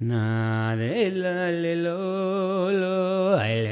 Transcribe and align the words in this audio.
Na 0.00 0.76
le 0.76 1.10
la 1.10 1.50
le 1.50 1.74
lo 1.74 2.70
lo 2.70 3.34
ai 3.34 3.66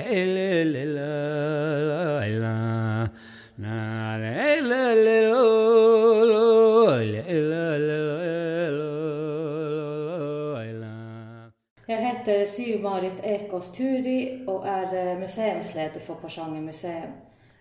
Jeg 11.87 11.99
heter 12.03 12.47
Siv-Marit 12.47 13.21
Ekås 13.23 13.71
Turi 13.71 14.43
og 14.49 14.67
er 14.67 14.95
eh, 14.95 15.19
museumsleder 15.21 16.01
for 16.01 16.15
Porsanger 16.15 16.61
museum. 16.61 17.15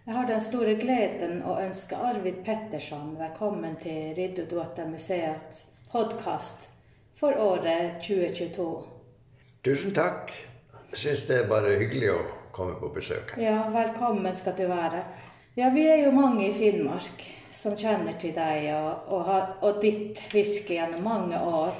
Jeg 0.07 0.15
har 0.15 0.25
den 0.25 0.41
store 0.41 0.73
gleden 0.75 1.43
å 1.45 1.59
ønske 1.61 1.95
Arvid 1.95 2.41
Petterson 2.45 3.13
velkommen 3.19 3.77
til 3.77 4.15
Riddarduottar 4.17 4.89
museets 4.89 5.67
podkast 5.91 6.74
for 7.19 7.37
året 7.39 8.01
2022. 8.03 8.83
Tusen 9.63 9.93
takk. 9.93 10.33
Jeg 10.91 10.99
syns 10.99 11.23
det 11.27 11.39
er 11.41 11.49
bare 11.49 11.77
hyggelig 11.79 12.11
å 12.13 12.19
komme 12.55 12.75
på 12.79 12.91
besøk. 12.95 13.35
Ja, 13.41 13.65
velkommen 13.73 14.35
skal 14.35 14.55
du 14.57 14.67
være. 14.69 15.01
Ja, 15.55 15.71
vi 15.71 15.87
er 15.87 16.03
jo 16.03 16.11
mange 16.15 16.49
i 16.49 16.53
Finnmark 16.55 17.23
som 17.55 17.77
kjenner 17.79 18.17
til 18.19 18.35
deg 18.35 18.67
og, 18.75 19.11
og, 19.15 19.29
og 19.63 19.81
ditt 19.83 20.19
virke 20.33 20.75
gjennom 20.75 21.05
mange 21.07 21.39
år. 21.39 21.71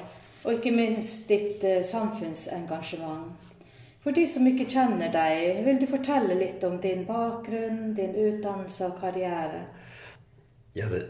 Og 0.46 0.56
ikke 0.56 0.72
minst 0.72 1.28
ditt 1.28 1.64
eh, 1.66 1.82
samfunnsengasjement. 1.84 3.46
For 4.04 4.14
de 4.14 4.22
som 4.30 4.46
ikke 4.46 4.68
kjenner 4.70 5.10
deg, 5.10 5.64
vil 5.66 5.80
du 5.82 5.88
fortelle 5.90 6.36
litt 6.38 6.62
om 6.64 6.76
din 6.80 7.02
bakgrunn, 7.08 7.90
din 7.96 8.14
utdannelse 8.14 8.86
og 8.86 9.00
karriere? 9.00 9.64
Ja, 10.78 10.86
det, 10.92 11.02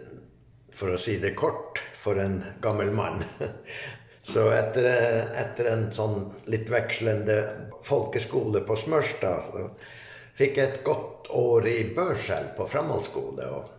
for 0.72 0.94
å 0.94 1.00
si 1.00 1.18
det 1.20 1.34
kort 1.36 1.82
for 2.00 2.18
en 2.22 2.40
gammel 2.64 2.90
mann. 2.96 3.22
Så 4.26 4.48
etter, 4.50 4.86
etter 5.38 5.68
en 5.70 5.84
sånn 5.94 6.24
litt 6.50 6.70
vekslende 6.70 7.36
folkeskole 7.86 8.64
på 8.66 8.74
Smørstad, 8.80 9.52
så 9.52 9.68
fikk 10.36 10.58
jeg 10.58 10.66
et 10.72 10.84
godt 10.86 11.30
år 11.30 11.68
i 11.70 11.76
Børselv 11.94 12.56
på 12.56 12.66
framhaldsskole. 12.72 13.46
Og 13.54 13.70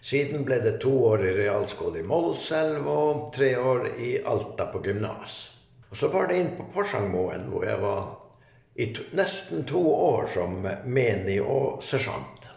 siden 0.00 0.46
ble 0.48 0.62
det 0.64 0.78
to 0.80 0.94
år 1.10 1.26
i 1.28 1.34
realskole 1.42 2.00
i 2.00 2.06
Målselv 2.08 2.88
og 2.88 3.28
tre 3.36 3.52
år 3.60 3.90
i 4.00 4.14
Alta 4.24 4.70
på 4.72 4.80
gymnas. 4.86 5.42
Og 5.90 6.00
så 6.00 6.08
var 6.08 6.30
det 6.30 6.40
inn 6.40 6.52
på 6.56 6.70
Porsangmoen, 6.72 7.50
hvor 7.52 7.66
jeg 7.68 7.82
var 7.82 8.02
i 8.80 8.88
to, 8.96 9.04
nesten 9.18 9.66
to 9.68 9.82
år 9.92 10.30
som 10.32 10.62
menig 10.88 11.40
og 11.42 11.82
sersjant. 11.84 12.48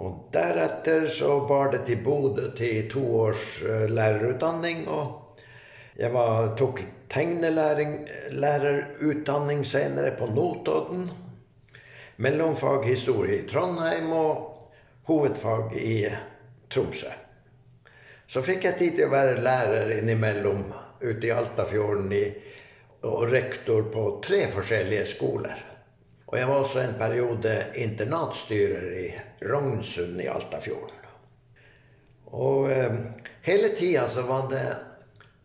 Og 0.00 0.30
deretter 0.32 1.10
så 1.12 1.42
bar 1.48 1.74
det 1.74 1.82
til 1.90 2.00
Bodø 2.00 2.48
til 2.56 2.86
to 2.90 3.02
års 3.26 3.60
eh, 3.66 3.90
lærerutdanning. 3.90 4.86
Og 4.88 5.21
jeg 6.02 6.10
var, 6.10 6.56
tok 6.58 6.80
tegnelærerutdanning 7.12 9.66
senere 9.66 10.10
på 10.18 10.26
Notodden. 10.26 11.10
Mellomfag 12.16 12.86
historie 12.88 13.36
i 13.36 13.46
Trondheim 13.46 14.12
og 14.12 14.56
hovedfag 15.06 15.76
i 15.78 16.08
Tromsø. 16.74 17.06
Så 18.26 18.42
fikk 18.42 18.64
jeg 18.66 18.78
tid 18.80 18.96
til 18.98 19.06
å 19.06 19.14
være 19.14 19.44
lærer 19.46 19.90
innimellom 20.00 20.72
ute 21.02 21.26
i 21.28 21.34
Altafjorden 21.34 22.12
i, 22.18 22.34
og 23.06 23.30
rektor 23.30 23.82
på 23.94 24.20
tre 24.26 24.50
forskjellige 24.50 25.06
skoler. 25.14 25.58
Og 26.26 26.38
jeg 26.38 26.46
var 26.48 26.58
også 26.64 26.80
en 26.82 26.98
periode 26.98 27.66
internatstyrer 27.78 28.86
i 28.98 29.20
Rognsund 29.46 30.20
i 30.22 30.28
Altafjorden. 30.32 30.98
Og 32.32 32.72
eh, 32.72 32.94
hele 33.46 33.68
tida 33.76 34.08
så 34.08 34.22
var 34.26 34.50
det 34.50 34.91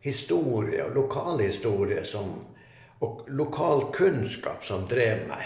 historie 0.08 0.84
og 0.88 0.96
lokalhistorie 0.96 2.04
som, 2.08 2.34
og 3.04 3.28
lokal 3.30 3.90
kunnskap 3.96 4.66
som 4.66 4.88
drev 4.90 5.28
meg. 5.30 5.46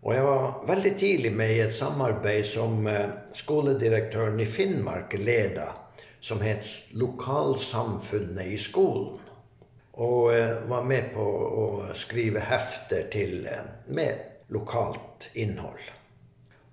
Og 0.00 0.14
jeg 0.16 0.24
var 0.24 0.60
veldig 0.68 0.92
tidlig 0.96 1.32
med 1.36 1.50
i 1.52 1.60
et 1.60 1.74
samarbeid 1.76 2.46
som 2.48 2.86
eh, 2.88 3.10
skoledirektøren 3.36 4.40
i 4.40 4.48
Finnmark 4.48 5.12
leda, 5.20 5.74
som 6.20 6.40
het 6.40 6.64
Lokalsamfunnet 6.96 8.48
i 8.48 8.56
skolen. 8.60 9.18
Og 10.00 10.32
eh, 10.32 10.56
var 10.70 10.88
med 10.88 11.12
på 11.12 11.26
å 11.64 11.66
skrive 11.98 12.40
hefter 12.48 13.10
til, 13.12 13.44
eh, 13.44 13.66
med 13.92 14.48
lokalt 14.48 15.28
innhold. 15.36 15.84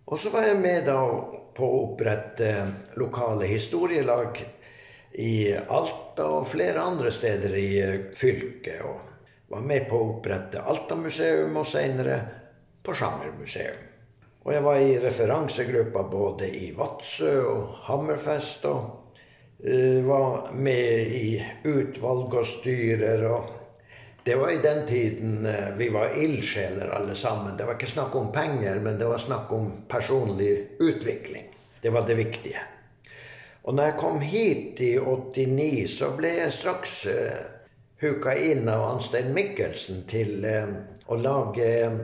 Og 0.07 0.19
så 0.23 0.31
var 0.31 0.47
jeg 0.47 0.61
med 0.63 0.87
da 0.87 1.01
på 1.57 1.67
å 1.67 1.81
opprette 1.83 2.51
lokale 2.95 3.49
historielag 3.51 4.39
i 5.17 5.55
Alta 5.57 6.27
og 6.29 6.47
flere 6.47 6.83
andre 6.85 7.11
steder 7.11 7.55
i 7.57 7.69
eh, 7.81 7.99
fylket. 8.15 8.83
Og 8.85 9.53
var 9.53 9.65
med 9.65 9.87
på 9.89 9.97
å 9.97 10.09
opprette 10.13 10.61
Alta-museum 10.61 11.57
og 11.57 11.67
senere 11.69 12.19
Porsangermuseum. 12.85 13.83
Og 14.45 14.53
jeg 14.53 14.63
var 14.63 14.79
i 14.79 14.93
referansegruppa 15.03 16.05
både 16.07 16.47
i 16.53 16.69
Vadsø 16.77 17.33
og 17.49 17.73
Hammerfest. 17.89 18.69
Og 18.69 19.17
eh, 19.65 20.05
var 20.05 20.53
med 20.53 21.17
i 21.17 21.41
utvalg 21.65 22.37
og 22.37 22.47
styrer. 22.53 23.25
og 23.31 23.53
det 24.27 24.35
var 24.35 24.51
i 24.51 24.61
den 24.61 24.85
tiden 24.87 25.45
eh, 25.45 25.75
vi 25.77 25.89
var 25.89 26.13
ildsjeler 26.13 26.93
alle 26.93 27.15
sammen. 27.15 27.57
Det 27.57 27.65
var 27.65 27.79
ikke 27.79 27.95
snakk 27.95 28.15
om 28.15 28.31
penger, 28.35 28.79
men 28.79 28.99
det 28.99 29.07
var 29.09 29.23
snakk 29.23 29.51
om 29.55 29.69
personlig 29.87 30.77
utvikling. 30.79 31.47
Det 31.81 31.89
var 31.89 32.05
det 32.07 32.21
viktige. 32.21 32.76
Og 33.67 33.75
når 33.75 33.89
jeg 33.89 33.99
kom 33.99 34.21
hit 34.23 34.79
i 34.79 34.93
89, 34.95 35.87
så 35.91 36.13
ble 36.15 36.31
jeg 36.37 36.55
straks 36.55 37.01
uh, 37.11 37.57
huka 37.99 38.35
inn 38.37 38.69
av 38.69 38.85
Anstein 38.93 39.33
Mikkelsen 39.35 40.05
til 40.09 40.45
eh, 40.45 40.69
å 41.09 41.17
lage 41.17 41.65
eh, 41.65 41.97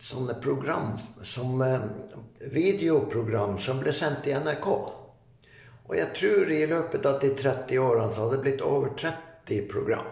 sånne 0.00 0.36
program 0.42 0.94
som 1.24 1.60
eh, 1.64 1.80
videoprogram 2.52 3.58
som 3.58 3.80
ble 3.80 3.94
sendt 3.96 4.28
i 4.28 4.36
NRK. 4.36 4.68
Og 5.88 5.96
jeg 5.96 6.12
tror 6.16 6.52
i 6.52 6.62
løpet 6.70 7.06
av 7.08 7.20
de 7.22 7.32
30 7.36 7.82
årene 7.82 8.14
så 8.14 8.24
hadde 8.24 8.38
det 8.38 8.44
blitt 8.46 8.64
over 8.64 8.94
30 9.00 9.66
program. 9.70 10.08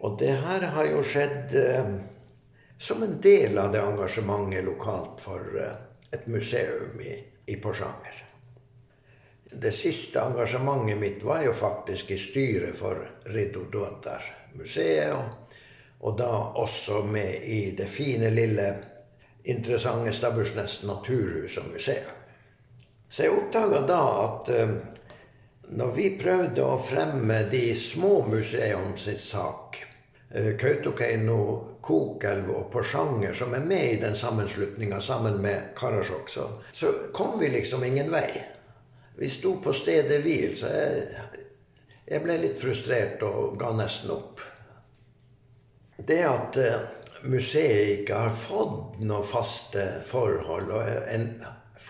Og 0.00 0.16
det 0.20 0.36
her 0.44 0.68
har 0.76 0.88
jo 0.88 1.04
skjedd 1.04 1.56
eh, 1.60 1.94
som 2.80 3.04
en 3.04 3.18
del 3.20 3.58
av 3.60 3.72
det 3.74 3.84
engasjementet 3.84 4.64
lokalt 4.68 5.24
for 5.24 5.60
eh, 5.60 5.76
et 6.12 6.28
museum 6.28 7.00
i, 7.04 7.16
i 7.48 7.56
Porsanger. 7.60 8.29
Det 9.52 9.72
siste 9.74 10.20
engasjementet 10.20 10.98
mitt 10.98 11.22
var 11.26 11.42
jo 11.42 11.52
faktisk 11.52 12.10
i 12.10 12.18
styret 12.18 12.76
for 12.78 13.02
Riddo 13.24 13.64
Duodar 13.72 14.22
museet. 14.54 15.14
Og, 15.14 15.56
og 16.00 16.16
da 16.18 16.30
også 16.62 17.02
med 17.02 17.42
i 17.42 17.74
det 17.76 17.88
fine, 17.90 18.30
lille, 18.30 18.70
interessante 19.44 20.12
Stabbursnes 20.12 20.82
naturhus 20.86 21.58
og 21.58 21.72
museum. 21.72 22.16
Så 23.10 23.26
jeg 23.26 23.34
oppdaga 23.34 23.80
da 23.88 24.00
at 24.22 24.50
eh, 24.54 24.74
når 25.74 25.94
vi 25.96 26.10
prøvde 26.20 26.62
å 26.62 26.78
fremme 26.82 27.42
de 27.50 27.64
små 27.78 28.20
museene 28.28 28.94
sitt 28.98 29.22
sak, 29.24 29.80
eh, 30.30 30.52
Kautokeino, 30.60 31.40
Kokelv 31.82 32.52
og 32.54 32.70
Porsanger, 32.70 33.34
som 33.34 33.54
er 33.54 33.66
med 33.66 33.96
i 33.96 34.00
den 34.02 34.16
sammenslutninga 34.16 35.00
sammen 35.02 35.40
med 35.42 35.72
Karasjok, 35.78 36.30
så, 36.30 36.46
så 36.72 36.92
kom 37.16 37.38
vi 37.40 37.50
liksom 37.50 37.84
ingen 37.84 38.12
vei. 38.14 38.28
Vi 39.20 39.28
sto 39.28 39.58
på 39.60 39.72
stedet 39.76 40.22
hvil, 40.24 40.54
så 40.56 40.70
jeg, 40.72 41.40
jeg 42.08 42.24
ble 42.24 42.38
litt 42.40 42.56
frustrert 42.56 43.20
og 43.26 43.58
ga 43.60 43.74
nesten 43.76 44.14
opp. 44.14 44.40
Det 46.08 46.22
at 46.24 46.56
eh, 46.56 46.86
museet 47.28 47.98
ikke 47.98 48.22
har 48.22 48.32
fått 48.32 49.02
noe 49.04 49.20
faste 49.28 49.84
forhold 50.08 50.72
og 50.72 50.88
en, 51.12 51.28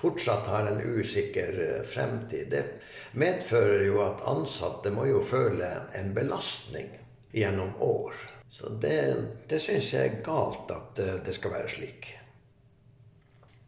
fortsatt 0.00 0.50
har 0.50 0.72
en 0.72 0.82
usikker 0.82 1.60
eh, 1.68 1.80
fremtid, 1.86 2.50
det 2.50 2.64
medfører 3.12 3.86
jo 3.86 4.02
at 4.08 4.26
ansatte 4.26 4.90
må 4.90 5.06
jo 5.12 5.22
føle 5.22 5.70
en 5.94 6.10
belastning 6.16 6.90
gjennom 7.30 7.76
år. 7.78 8.18
Så 8.50 8.74
det, 8.82 8.98
det 9.46 9.62
syns 9.62 9.92
jeg 9.94 10.16
er 10.16 10.22
galt 10.26 10.74
at 10.74 10.98
eh, 10.98 11.20
det 11.22 11.38
skal 11.38 11.54
være 11.60 11.70
slik. 11.78 12.16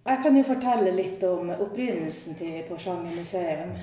Jeg 0.04 0.18
kan 0.22 0.36
jo 0.36 0.42
fortelle 0.42 0.90
litt 0.96 1.22
om 1.22 1.52
opprinnelsen 1.54 2.34
til 2.34 2.56
Porsanger 2.66 3.14
museum. 3.14 3.76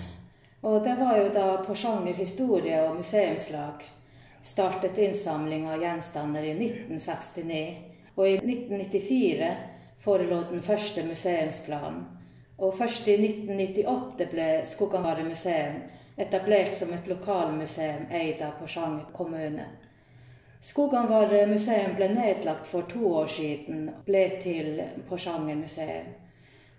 Og 0.67 0.81
det 0.83 0.97
var 0.99 1.15
jo 1.15 1.29
da 1.31 1.45
Porsanger 1.63 2.13
historie- 2.13 2.81
og 2.89 2.97
museumslag 2.97 3.85
startet 4.43 4.97
innsamling 4.97 5.69
av 5.71 5.79
gjenstander 5.79 6.43
i 6.43 6.51
1969. 6.57 7.61
Og 8.15 8.27
i 8.27 8.35
1994 8.35 9.55
forelå 10.03 10.41
den 10.49 10.61
første 10.61 11.03
museumsplanen. 11.07 12.03
Og 12.57 12.75
først 12.75 13.07
i 13.07 13.15
1998 13.15 14.27
ble 14.33 14.49
Skoganvare 14.67 15.23
museum 15.23 15.79
etablert 16.17 16.75
som 16.75 16.91
et 16.93 17.07
lokalmuseum 17.07 18.09
eid 18.11 18.41
av 18.43 18.57
Porsanger 18.59 19.07
kommune. 19.15 19.69
Skoganvare 20.61 21.45
museum 21.47 21.95
ble 21.95 22.09
nedlagt 22.13 22.67
for 22.67 22.81
to 22.81 23.13
år 23.15 23.27
siden 23.27 23.87
og 23.89 24.03
ble 24.05 24.25
til 24.43 24.81
Porsangermuseet. 25.09 26.17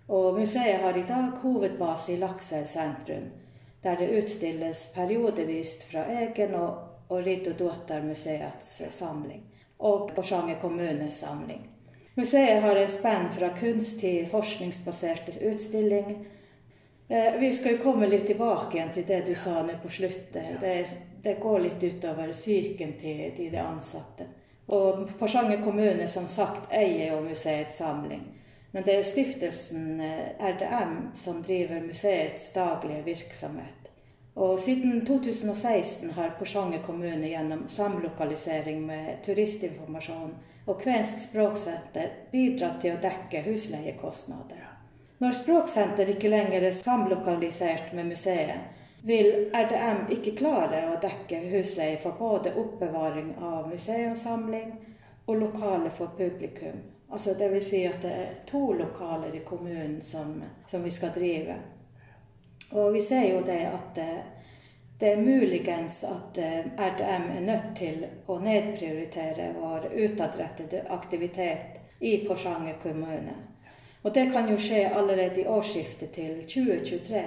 Og 0.08 0.38
museet 0.38 0.82
har 0.82 0.96
i 0.96 1.06
dag 1.08 1.30
hovedbase 1.42 2.12
i 2.12 2.20
Lakselv 2.20 2.66
sentrum, 2.66 3.30
der 3.82 3.96
det 3.96 4.10
utstilles 4.18 4.86
periodevis 4.94 5.78
fra 5.90 6.04
egen 6.12 6.54
og 6.54 6.90
og 7.10 7.26
Riddo 7.26 7.52
Dottar-museets 7.58 8.82
samling. 8.90 9.42
Og 9.78 10.10
Porsanger 10.14 10.60
kommunes 10.60 11.14
samling. 11.14 11.66
Museet 12.14 12.62
har 12.62 12.76
en 12.76 12.90
spenn 12.90 13.30
fra 13.32 13.48
kunst 13.56 14.00
til 14.00 14.28
forskningsbaserte 14.30 15.32
utstilling. 15.50 16.26
Eh, 17.10 17.40
vi 17.40 17.52
skal 17.52 17.72
jo 17.72 17.82
komme 17.82 18.06
litt 18.06 18.26
tilbake 18.26 18.76
igjen 18.76 18.92
til 18.94 19.04
det 19.06 19.24
du 19.26 19.32
sa 19.34 19.64
nå 19.66 19.72
på 19.82 19.88
slutten. 19.90 20.44
Det, 20.60 20.74
det, 21.24 21.32
går 21.42 21.58
litt 21.64 21.82
utover 21.82 22.30
psyken 22.30 22.92
til, 23.00 23.24
til 23.34 23.50
de 23.50 23.58
ansatte. 23.58 24.28
Og 24.70 25.08
Porsanger 25.18 25.58
kommune 25.64 26.06
som 26.08 26.28
sagt 26.30 26.70
eier 26.70 27.10
jo 27.10 27.24
museets 27.24 27.82
samling. 27.82 28.22
Men 28.70 28.86
det 28.86 28.94
er 28.94 29.10
stiftelsen 29.10 29.98
eh, 30.06 30.38
RDM 30.52 30.94
som 31.18 31.42
driver 31.42 31.82
museets 31.82 32.52
daglige 32.54 33.02
virksomhet. 33.10 33.90
Og 34.38 34.60
siden 34.62 35.02
2016 35.06 36.14
har 36.14 36.36
Porsanger 36.38 36.86
kommune 36.86 37.26
gjennom 37.26 37.66
samlokalisering 37.68 38.86
med 38.86 39.16
turistinformasjon 39.26 40.36
og 40.66 40.78
Kvensk 40.78 41.26
språksenter 41.26 42.20
bidratt 42.30 42.78
til 42.84 42.94
å 42.94 43.02
dekke 43.02 43.48
husleiekostnader. 43.50 44.69
Når 45.20 45.32
Språksenter 45.36 46.08
ikke 46.08 46.30
lenger 46.32 46.64
er 46.64 46.72
samlokalisert 46.72 47.90
med 47.92 48.06
museet, 48.08 48.78
vil 49.02 49.26
RDM 49.52 50.06
ikke 50.16 50.32
klare 50.38 50.78
å 50.88 50.94
dekke 51.02 51.42
husleie 51.50 51.98
for 52.00 52.16
både 52.16 52.54
oppbevaring 52.56 53.34
av 53.36 53.66
museumssamling 53.68 54.70
og 55.26 55.36
lokale 55.42 55.92
for 55.92 56.16
publikum. 56.16 56.80
Altså 57.12 57.34
Dvs. 57.36 57.68
Si 57.68 57.82
at 57.84 58.00
det 58.00 58.14
er 58.22 58.32
to 58.48 58.62
lokaler 58.80 59.36
i 59.36 59.44
kommunen 59.44 60.00
som, 60.00 60.40
som, 60.70 60.88
vi 60.88 60.94
skal 60.96 61.12
drive. 61.12 61.58
Og 62.72 62.92
vi 62.96 63.04
ser 63.04 63.28
jo 63.34 63.44
det 63.44 63.60
at 63.66 63.94
det, 64.00 64.08
det 65.04 65.12
er 65.12 65.24
muligens 65.28 66.00
at 66.08 66.40
eh, 66.40 66.72
RDM 66.80 67.28
er 67.36 67.46
nødt 67.52 67.70
til 67.76 68.08
å 68.24 68.40
nedprioritere 68.40 69.52
vår 69.60 69.90
utadrettede 69.92 70.86
aktivitet 70.88 71.80
i 72.00 72.16
Porsanger 72.24 72.80
kommune. 72.80 73.49
Og 74.02 74.14
det 74.14 74.30
kan 74.32 74.48
jo 74.48 74.56
skje 74.58 74.86
allerede 74.96 75.42
i 75.42 75.46
årsskiftet 75.46 76.10
til 76.10 76.44
2023. 76.48 77.24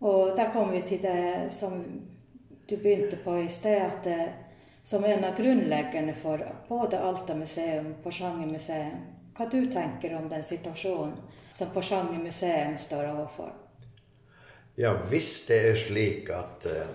Og 0.00 0.36
der 0.36 0.52
kommer 0.52 0.72
vi 0.72 0.82
til 0.88 1.02
det 1.02 1.52
som 1.54 1.84
du 2.70 2.76
begynte 2.76 3.18
på 3.24 3.36
i 3.36 3.48
sted, 3.48 3.76
at 3.76 4.04
det, 4.04 4.32
som 4.82 5.04
en 5.04 5.24
av 5.24 5.36
grunnleggerne 5.36 6.14
for 6.22 6.42
både 6.68 6.98
Alta 6.98 7.34
museum 7.34 7.92
og 7.92 8.02
Porsanger 8.04 8.46
museum. 8.46 9.00
Hva 9.36 9.46
du 9.50 9.60
tenker 9.72 10.16
om 10.16 10.28
den 10.28 10.42
situasjonen 10.42 11.14
som 11.52 11.70
Porsanger 11.74 12.18
museum 12.18 12.78
står 12.78 13.06
overfor? 13.12 13.52
Ja, 14.76 14.94
hvis 15.10 15.44
det 15.46 15.60
er 15.68 15.76
slik 15.76 16.30
at 16.32 16.66
uh, 16.66 16.90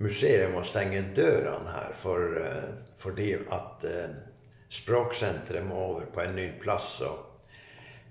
museet 0.00 0.52
må 0.54 0.62
stenge 0.64 1.02
dørene 1.16 1.74
her 1.74 1.94
for, 2.00 2.36
uh, 2.40 2.94
fordi 2.98 3.32
at 3.34 3.84
uh, 3.84 4.20
språksenteret 4.68 5.66
må 5.66 5.74
over 5.74 6.06
på 6.14 6.22
en 6.24 6.36
ny 6.38 6.46
plass, 6.62 6.94
så, 7.02 7.10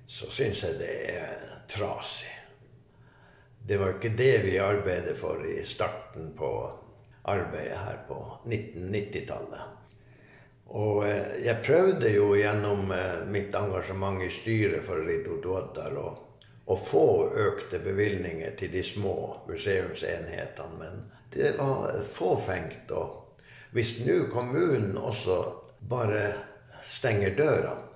så 0.09 0.29
syns 0.33 0.63
jeg 0.65 0.77
det 0.79 0.93
er 1.13 1.41
trasig. 1.69 2.31
Det 3.67 3.77
var 3.77 3.93
ikke 3.93 4.15
det 4.17 4.37
vi 4.47 4.55
arbeidet 4.57 5.13
for 5.19 5.43
i 5.45 5.59
starten 5.67 6.31
på 6.37 6.49
arbeidet 7.29 7.77
her 7.77 7.99
på 8.07 8.17
1990-tallet. 8.47 9.75
Og 10.69 11.05
eh, 11.05 11.35
jeg 11.45 11.61
prøvde 11.65 12.09
jo 12.13 12.31
gjennom 12.37 12.89
eh, 12.93 13.21
mitt 13.29 13.53
engasjement 13.57 14.21
i 14.25 14.31
styret 14.33 14.85
for 14.85 15.05
Rido 15.05 15.37
Dodar 15.43 15.93
å, 15.97 16.07
å 16.65 16.77
få 16.77 17.05
økte 17.45 17.81
bevilgninger 17.83 18.57
til 18.57 18.73
de 18.73 18.83
små 18.85 19.15
museumsenhetene, 19.49 20.79
men 20.79 21.03
det 21.33 21.53
var 21.59 22.01
fåfengt. 22.13 22.89
Og 22.97 23.37
hvis 23.77 23.99
nå 24.01 24.23
kommunen 24.33 24.97
også 24.97 25.41
bare 25.89 26.31
stenger 26.85 27.37
dørene, 27.37 27.88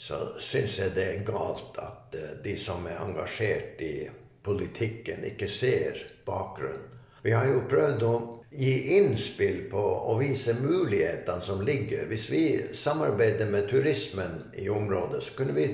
så 0.00 0.18
syns 0.40 0.78
jeg 0.80 0.94
det 0.96 1.04
er 1.04 1.24
galt 1.28 1.76
at 1.80 2.14
eh, 2.16 2.36
de 2.44 2.54
som 2.58 2.86
er 2.88 3.02
engasjert 3.02 3.82
i 3.84 3.94
politikken, 4.42 5.26
ikke 5.28 5.48
ser 5.52 5.98
bakgrunnen. 6.24 6.86
Vi 7.20 7.34
har 7.36 7.44
jo 7.44 7.66
prøvd 7.68 8.04
å 8.08 8.12
gi 8.56 8.96
innspill 8.96 9.66
på 9.68 9.80
å 10.08 10.14
vise 10.16 10.54
mulighetene 10.56 11.44
som 11.44 11.60
ligger. 11.60 12.06
Hvis 12.08 12.24
vi 12.32 12.44
samarbeider 12.72 13.50
med 13.52 13.68
turismen 13.68 14.38
i 14.56 14.70
området, 14.72 15.20
så 15.26 15.36
kunne 15.36 15.52
vi 15.58 15.66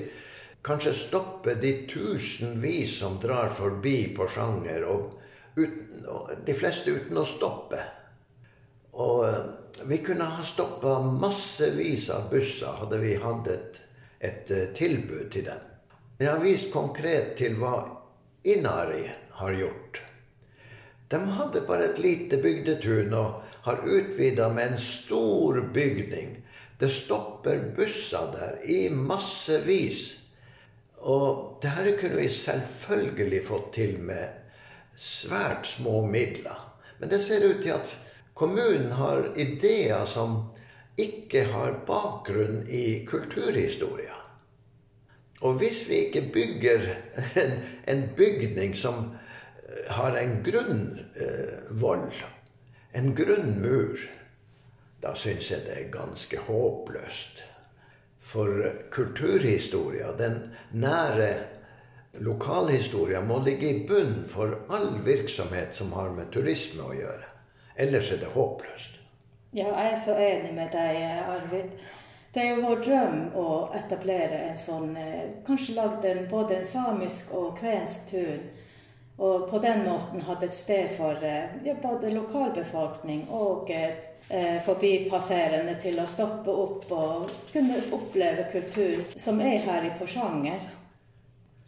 kanskje 0.67 0.91
stoppe 1.05 1.55
de 1.61 1.71
tusenvis 1.87 2.97
som 2.99 3.15
drar 3.23 3.47
forbi 3.55 4.09
Porsanger, 4.17 4.83
og, 4.91 5.15
uten, 5.55 6.03
de 6.43 6.57
fleste 6.57 6.91
uten 6.91 7.23
å 7.23 7.25
stoppe. 7.31 7.79
Og 8.99 9.23
eh, 9.31 9.41
vi 9.87 10.03
kunne 10.03 10.27
ha 10.35 10.43
stoppa 10.43 10.99
massevis 10.99 12.11
av 12.11 12.27
busser 12.33 12.75
hadde 12.83 12.99
vi 12.99 13.15
hatt 13.23 13.53
et, 13.55 13.83
et 14.19 14.51
eh, 14.51 14.69
tilbud 14.75 15.29
til 15.31 15.45
dem. 15.45 15.65
Jeg 16.19 16.31
har 16.31 16.41
vist 16.41 16.71
konkret 16.73 17.35
til 17.37 17.57
hva 17.61 17.75
Inari 18.47 19.05
har 19.37 19.57
gjort. 19.57 20.01
De 21.07 21.19
hadde 21.37 21.61
bare 21.67 21.91
et 21.91 21.99
lite 22.03 22.39
bygdetun 22.41 23.13
og 23.13 23.43
har 23.67 23.83
utvida 23.85 24.49
med 24.49 24.73
en 24.73 24.81
stor 24.81 25.61
bygning. 25.73 26.33
Det 26.79 26.89
stopper 26.91 27.61
busser 27.75 28.31
der 28.33 28.57
i 28.65 28.89
massevis. 28.89 30.17
Og 30.97 31.59
det 31.61 31.69
her 31.69 31.91
kunne 31.99 32.21
vi 32.21 32.29
selvfølgelig 32.29 33.45
fått 33.45 33.71
til 33.77 33.97
med 33.99 34.27
svært 34.97 35.67
små 35.69 36.01
midler. 36.05 36.59
Men 36.99 37.09
det 37.09 37.21
ser 37.21 37.45
ut 37.45 37.61
til 37.61 37.75
at 37.77 37.97
kommunen 38.33 38.91
har 38.97 39.31
ideer 39.37 40.05
som 40.05 40.41
ikke 40.97 41.43
har 41.51 41.81
bakgrunn 41.87 42.65
i 42.69 43.05
kulturhistoria. 43.05 44.15
Og 45.41 45.59
hvis 45.61 45.83
vi 45.89 45.95
ikke 46.07 46.29
bygger 46.33 46.87
en, 47.43 47.51
en 47.87 48.03
bygning 48.17 48.73
som 48.77 49.11
har 49.87 50.15
en 50.17 50.43
grunnvoll, 50.43 52.07
eh, 52.07 52.23
en 52.93 53.15
grunnmur, 53.15 53.97
da 55.01 55.13
syns 55.15 55.51
jeg 55.51 55.65
det 55.67 55.75
er 55.77 55.91
ganske 55.93 56.39
håpløst. 56.47 57.43
For 58.27 58.65
kulturhistoria, 58.91 60.11
den 60.17 60.39
nære 60.71 61.29
lokalhistoria, 62.19 63.21
må 63.21 63.39
ligge 63.45 63.69
i 63.69 63.85
bunn 63.87 64.25
for 64.27 64.65
all 64.73 64.97
virksomhet 65.05 65.75
som 65.75 65.93
har 65.95 66.11
med 66.17 66.33
turisme 66.33 66.89
å 66.89 66.95
gjøre. 66.97 67.33
Ellers 67.77 68.11
er 68.11 68.23
det 68.23 68.33
håpløst. 68.33 68.96
Ja, 69.51 69.69
jeg 69.71 69.91
er 69.93 69.97
så 69.97 70.15
enig 70.19 70.53
med 70.53 70.73
deg, 70.75 70.97
Arvid. 71.27 71.77
Det 72.33 72.43
er 72.43 72.55
jo 72.55 72.65
vår 72.67 72.81
drøm 72.83 73.21
å 73.39 73.49
etablere 73.73 74.41
en 74.49 74.57
sånn 74.59 74.97
eh, 74.99 75.29
Kanskje 75.47 75.77
lagd 75.77 76.05
en, 76.05 76.25
både 76.29 76.59
en 76.59 76.67
samisk 76.67 77.31
og 77.33 77.55
kvensk 77.57 78.11
tun 78.11 78.43
og 79.17 79.49
på 79.49 79.59
den 79.59 79.85
måten 79.87 80.21
hadde 80.21 80.45
et 80.45 80.55
sted 80.55 80.91
for 80.97 81.23
eh, 81.25 81.55
ja, 81.65 81.73
både 81.81 82.11
lokalbefolkning 82.13 83.23
og 83.33 83.71
eh, 83.73 84.59
forbipasserende 84.65 85.73
til 85.81 85.97
å 85.97 86.05
stoppe 86.09 86.53
opp 86.53 86.91
og 86.93 87.31
kunne 87.49 87.79
oppleve 87.95 88.45
kultur 88.51 89.01
som 89.17 89.41
er 89.41 89.63
her 89.65 89.87
i 89.87 89.95
Porsanger. 89.97 90.67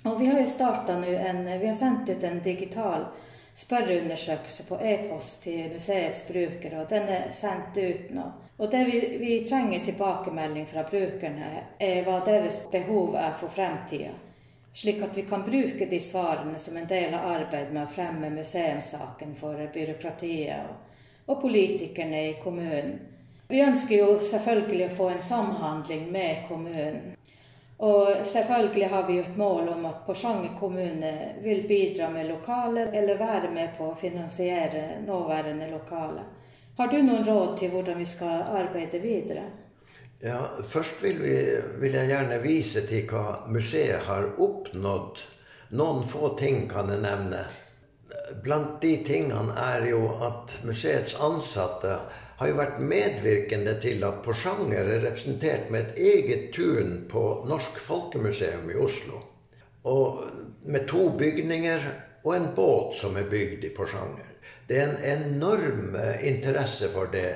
Og 0.06 0.20
vi 0.20 0.30
har 0.30 0.38
jo 0.39 0.48
starta 0.48 1.00
nå 1.00 1.10
en 1.10 1.42
Vi 1.48 1.65
har 1.65 1.75
sendt 1.75 2.10
ut 2.10 2.24
en 2.24 2.39
digital 2.44 3.10
spørreundersøkelse 3.60 4.66
på 4.70 4.80
e-post 4.82 5.44
til 5.44 5.74
museets 5.74 6.24
brukere, 6.28 6.82
og 6.84 6.89
den 6.89 7.12
er 7.16 7.28
sendt 7.36 7.78
ut 7.78 8.16
nå. 8.16 8.30
Og 8.60 8.72
det 8.72 8.86
vi, 8.88 9.00
vi 9.20 9.36
trenger 9.50 9.86
tilbakemelding 9.86 10.68
fra 10.68 10.84
brukerne, 10.88 11.51
er 11.80 12.01
hva 12.08 12.22
deres 12.25 12.63
behov 12.72 13.16
er 13.20 13.38
for 13.39 13.51
fremtida 13.56 14.16
slik 14.74 15.01
at 15.04 15.18
vi 15.18 15.22
kan 15.22 15.44
bruke 15.44 15.86
de 15.86 16.01
svarene 16.01 16.60
som 16.60 16.78
en 16.78 16.88
del 16.88 17.13
av 17.13 17.25
arbeidet 17.32 17.74
med 17.74 17.84
å 17.84 17.94
fremme 17.94 18.30
museumssaken 18.32 19.36
for 19.39 19.60
byråkratiet 19.74 20.70
og, 20.70 20.75
og 21.25 21.42
politikerne 21.42 22.22
i 22.30 22.36
kommunen. 22.44 23.00
Vi 23.50 23.63
ønsker 23.66 23.98
jo 23.98 24.20
selvfølgelig 24.22 24.92
å 24.92 24.96
få 24.96 25.10
en 25.10 25.24
samhandling 25.25 26.06
med 26.13 26.46
kommunen. 26.48 27.16
Og 27.80 28.28
selvfølgelig 28.28 28.88
har 28.92 29.06
vi 29.08 29.20
et 29.20 29.38
mål 29.38 29.70
om 29.70 29.86
at 29.88 30.02
Porsanger 30.06 30.58
kommune 30.60 31.14
vil 31.44 31.64
bidra 31.68 32.10
med 32.12 32.28
lokaler, 32.28 32.92
eller 32.94 33.18
være 33.18 33.52
med 33.54 33.72
på 33.78 33.88
å 33.88 33.96
finansiere 33.96 35.00
nåværende 35.06 35.70
lokaler. 35.72 36.28
Har 36.78 36.92
du 36.92 36.98
noen 37.04 37.24
råd 37.28 37.56
til 37.60 37.72
hvordan 37.72 37.98
vi 38.00 38.06
skal 38.08 38.44
arbeide 38.60 39.00
videre? 39.00 39.46
Ja, 40.20 40.42
Først 40.68 41.04
vil, 41.04 41.22
vi, 41.24 41.36
vil, 41.80 41.96
jeg 41.96 42.12
gjerne 42.12 42.42
vise 42.44 42.84
til 42.88 43.08
hva 43.08 43.46
museet 43.48 44.04
har 44.08 44.28
oppnådd. 44.36 45.24
Noen 45.80 46.04
få 46.04 46.34
ting 46.40 46.66
kan 46.72 46.92
jeg 46.92 47.00
nevne. 47.04 47.46
Blant 48.44 48.82
de 48.84 48.98
tingene 49.08 49.56
er 49.56 49.88
jo 49.88 50.02
at 50.28 50.58
museets 50.68 51.16
ansatte 51.16 51.96
har 52.39 52.48
jo 52.48 52.55
vært 52.55 52.77
medvirkende 52.79 53.74
til 53.84 54.03
at 54.08 54.22
Porsanger 54.24 54.88
er 54.88 55.01
representert 55.03 55.67
med 55.74 55.89
et 55.89 55.98
eget 56.13 56.46
tun 56.55 57.01
på 57.12 57.24
Norsk 57.50 57.81
Folkemuseum 57.84 58.69
i 58.72 58.77
Oslo. 58.79 59.19
Og 59.84 60.22
med 60.63 60.88
to 60.88 61.10
bygninger 61.19 61.84
og 62.24 62.36
en 62.36 62.48
båt 62.55 62.96
som 63.00 63.17
er 63.19 63.27
bygd 63.27 63.65
i 63.67 63.74
Porsanger. 63.75 64.29
Det 64.69 64.77
er 64.79 64.88
en 64.88 65.03
enorm 65.25 65.96
eh, 66.00 66.24
interesse 66.29 66.88
for 66.93 67.12
det 67.12 67.34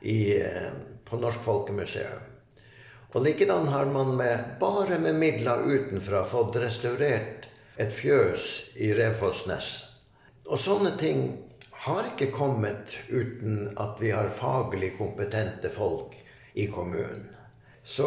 i, 0.00 0.34
eh, 0.36 0.68
på 1.04 1.16
Norsk 1.16 1.40
Folkemuseum. 1.46 2.28
Og 3.12 3.24
likedan 3.24 3.68
har 3.72 3.88
man 3.92 4.16
med, 4.16 4.58
bare 4.60 4.98
med 4.98 5.16
midler 5.20 5.64
utenfra 5.64 6.24
fått 6.28 6.56
restaurert 6.60 7.48
et 7.80 7.92
fjøs 7.92 8.74
i 8.76 8.92
Revfossnes. 8.96 9.72
Og 10.48 10.60
sånne 10.60 10.96
ting 11.00 11.24
har 11.82 12.12
ikke 12.12 12.30
kommet 12.30 12.94
uten 13.10 13.72
at 13.80 13.98
vi 13.98 14.12
har 14.14 14.28
faglig 14.30 14.92
kompetente 14.98 15.68
folk 15.68 16.14
i 16.54 16.66
kommunen. 16.70 17.26
Så, 17.84 18.06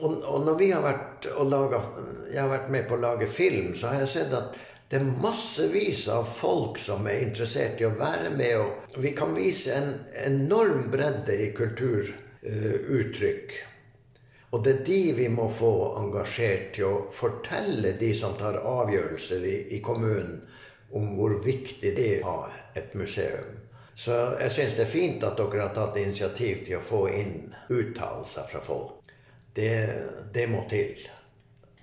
og, 0.00 0.18
og 0.20 0.44
når 0.44 0.58
vi 0.58 0.68
har 0.68 0.82
vært, 0.84 1.26
og 1.32 1.48
laget, 1.48 1.82
jeg 2.28 2.42
har 2.42 2.50
vært 2.50 2.70
med 2.74 2.84
på 2.88 2.98
å 2.98 3.04
lage 3.06 3.28
film, 3.32 3.72
så 3.72 3.88
har 3.88 4.02
jeg 4.02 4.10
sett 4.12 4.34
at 4.36 4.58
det 4.90 4.98
er 4.98 5.14
massevis 5.22 6.02
av 6.12 6.28
folk 6.28 6.76
som 6.78 7.06
er 7.08 7.22
interessert 7.24 7.80
i 7.80 7.86
å 7.88 7.96
være 7.96 8.30
med. 8.34 8.60
og 8.60 8.98
Vi 9.00 9.14
kan 9.16 9.32
vise 9.32 9.72
en 9.78 9.94
enorm 10.20 10.90
bredde 10.92 11.38
i 11.40 11.54
kulturuttrykk. 11.56 13.54
Og 14.52 14.60
det 14.66 14.74
er 14.74 14.84
de 14.90 15.12
vi 15.22 15.28
må 15.32 15.48
få 15.48 15.72
engasjert 16.02 16.76
til 16.76 16.84
å 16.90 17.06
fortelle 17.16 17.96
de 17.96 18.12
som 18.14 18.36
tar 18.36 18.60
avgjørelser 18.60 19.40
i, 19.48 19.56
i 19.78 19.80
kommunen, 19.82 20.44
om 20.94 21.16
hvor 21.16 21.40
viktig 21.42 21.96
det 21.96 22.20
er 22.20 22.60
et 22.74 22.94
museum. 22.94 23.58
Så 23.94 24.14
jeg 24.40 24.50
syns 24.50 24.74
det 24.74 24.86
er 24.86 24.90
fint 24.90 25.24
at 25.24 25.38
dere 25.38 25.66
har 25.68 25.74
tatt 25.74 25.98
initiativ 26.00 26.64
til 26.66 26.80
å 26.80 26.84
få 26.84 27.04
inn 27.14 27.54
uttalelser 27.70 28.48
fra 28.50 28.62
folk. 28.62 29.12
Det, 29.54 29.74
det 30.34 30.48
må 30.50 30.64
til. 30.70 30.98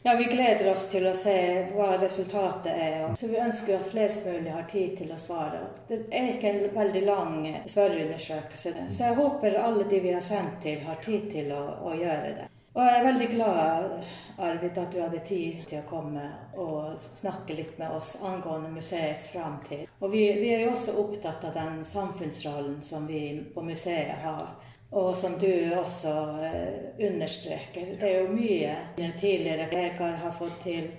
Ja, 0.03 0.15
Vi 0.15 0.23
gleder 0.23 0.73
oss 0.73 0.87
til 0.89 1.05
å 1.07 1.13
se 1.15 1.35
hva 1.75 1.91
resultatet 2.01 2.71
er. 2.73 3.03
Så 3.15 3.27
Vi 3.29 3.37
ønsker 3.39 3.77
at 3.77 3.91
flest 3.91 4.25
mulig 4.25 4.51
har 4.51 4.65
tid 4.69 4.95
til 4.97 5.11
å 5.13 5.19
svare. 5.21 5.61
Det 5.87 5.99
er 6.09 6.33
ikke 6.33 6.49
en 6.49 6.63
veldig 6.75 7.03
lang 7.05 7.35
spørreundersøkelse. 7.69 8.73
Så 8.89 9.03
jeg 9.05 9.19
håper 9.19 9.59
alle 9.61 9.85
de 9.91 9.99
vi 10.01 10.15
har 10.15 10.25
sendt 10.25 10.57
til, 10.65 10.81
har 10.87 10.97
tid 11.05 11.29
til 11.31 11.53
å, 11.53 11.61
å 11.85 11.93
gjøre 11.95 12.33
det. 12.39 12.49
Og 12.71 12.85
jeg 12.85 12.97
er 12.97 13.03
veldig 13.03 13.27
glad 13.33 14.03
Arvid, 14.39 14.77
at 14.79 14.93
du 14.93 15.01
hadde 15.01 15.19
tid 15.27 15.63
til 15.67 15.81
å 15.81 15.87
komme 15.89 16.23
og 16.55 17.01
snakke 17.03 17.57
litt 17.57 17.75
med 17.81 17.91
oss 17.91 18.13
angående 18.23 18.71
museets 18.71 19.27
framtid. 19.33 19.89
Og 19.99 20.13
vi, 20.13 20.23
vi 20.39 20.53
er 20.55 20.63
jo 20.63 20.75
også 20.77 20.95
opptatt 21.01 21.43
av 21.49 21.57
den 21.57 21.81
samfunnsrollen 21.85 22.79
som 22.85 23.09
vi 23.09 23.25
på 23.53 23.63
museet 23.67 24.23
har. 24.23 24.53
Og 24.91 25.11
som 25.15 25.35
du 25.39 25.51
også 25.75 26.13
eh, 26.47 27.05
understreker, 27.11 27.93
det 27.99 28.07
er 28.07 28.23
jo 28.23 28.33
mye 28.35 28.75
tidligere 29.19 29.69
leger 29.71 30.17
har 30.23 30.35
fått 30.39 30.63
til, 30.63 30.89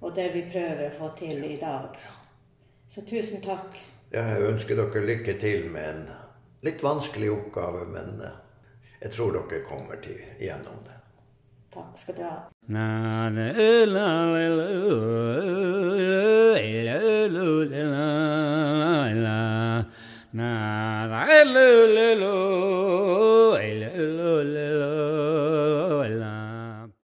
og 0.00 0.12
det 0.16 0.30
vi 0.34 0.44
prøver 0.52 0.84
å 0.88 0.96
få 0.98 1.10
til 1.20 1.44
i 1.44 1.56
dag. 1.60 1.96
Så 2.88 3.04
tusen 3.08 3.44
takk. 3.44 3.76
Jeg 4.12 4.44
ønsker 4.48 4.80
dere 4.80 5.04
lykke 5.04 5.36
til 5.40 5.68
med 5.72 5.88
en 5.92 6.06
litt 6.64 6.84
vanskelig 6.84 7.32
oppgave, 7.36 7.84
men 7.92 8.20
eh, 8.24 8.38
jeg 9.04 9.16
tror 9.16 9.36
dere 9.36 9.64
kommer 9.68 10.00
til 10.04 10.20
gjennom 10.40 10.80
det. 10.84 10.97
Tack 11.74 11.98
ska 11.98 12.12
du 12.12 12.22
ha. 12.22 12.50
Na, 12.66 13.30